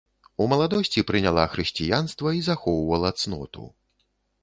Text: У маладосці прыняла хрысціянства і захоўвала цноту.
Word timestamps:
У 0.43 0.45
маладосці 0.53 1.03
прыняла 1.09 1.45
хрысціянства 1.53 2.35
і 2.41 2.45
захоўвала 2.51 3.15
цноту. 3.25 3.73